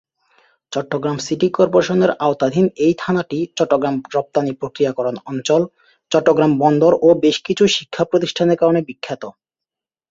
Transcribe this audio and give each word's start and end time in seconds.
Chittagong 0.71 1.17
city 1.25 1.47
কর্পোরেশনের 1.49 2.11
আওতাধীন 2.25 2.65
এই 2.85 2.93
থানাটি 2.97 3.39
চট্টগ্রাম 3.57 3.95
রপ্তানি 4.15 4.51
প্রক্রিয়াকরণ 4.53 5.15
অঞ্চল, 5.25 5.61
চট্টগ্রাম 6.11 6.51
বন্দর 6.63 6.91
ও 7.01 7.09
বেশকিছু 7.25 7.63
শিক্ষা 7.67 8.03
প্রতিষ্ঠানের 8.05 8.59
কারণে 8.61 8.81
বিখ্যাত। 8.87 9.23